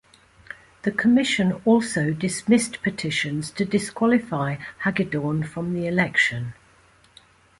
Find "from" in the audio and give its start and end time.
5.43-5.75